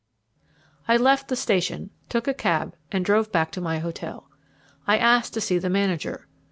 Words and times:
I 0.87 0.97
left 0.97 1.27
the 1.27 1.35
station, 1.35 1.91
took 2.09 2.27
a 2.27 2.33
cab, 2.33 2.75
and 2.91 3.05
drove 3.05 3.31
back 3.31 3.51
to 3.51 3.61
my 3.61 3.77
hotel. 3.77 4.31
I 4.87 4.97
asked 4.97 5.35
to 5.35 5.41
see 5.41 5.59
the 5.59 5.69
manager. 5.69 6.27